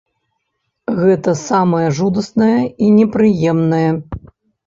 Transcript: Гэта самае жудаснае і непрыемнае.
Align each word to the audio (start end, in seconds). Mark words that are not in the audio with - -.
Гэта 1.01 1.33
самае 1.49 1.83
жудаснае 1.99 2.55
і 2.85 2.89
непрыемнае. 2.97 3.89